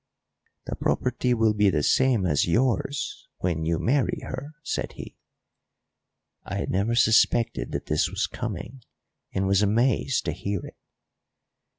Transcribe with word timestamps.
"The 0.65 0.75
property 0.75 1.35
will 1.35 1.53
be 1.53 1.69
the 1.69 1.83
same 1.83 2.25
as 2.25 2.47
yours 2.47 3.27
when 3.37 3.65
you 3.65 3.77
marry 3.77 4.21
her," 4.23 4.55
said 4.63 4.93
he. 4.93 5.15
I 6.41 6.55
had 6.55 6.71
never 6.71 6.95
suspected 6.95 7.71
that 7.73 7.85
this 7.85 8.09
was 8.09 8.25
coming, 8.25 8.81
and 9.31 9.45
was 9.45 9.61
amazed 9.61 10.25
to 10.25 10.31
hear 10.31 10.65
it. 10.65 10.77